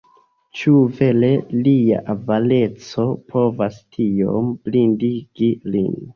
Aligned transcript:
Ĉu 0.59 0.71
vere 0.99 1.29
lia 1.67 1.99
avareco 2.13 3.07
povas 3.35 3.79
tiom 3.99 4.51
blindigi 4.67 5.53
lin? 5.73 5.97